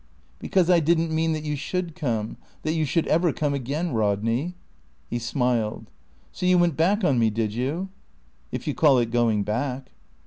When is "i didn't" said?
0.67-1.11